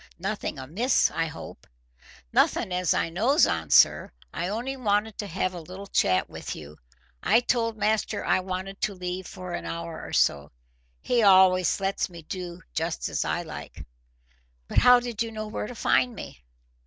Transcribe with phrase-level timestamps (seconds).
[0.17, 1.67] "Nothing amiss, I hope?"
[2.33, 4.11] "Nothing as I knows on, sir.
[4.33, 6.79] I only wanted to have a little chat with you.
[7.21, 10.51] I told master I wanted to leave for an hour or so.
[11.01, 13.85] He allus lets me do just as I like."
[14.67, 16.41] "But how did you know where to find me?"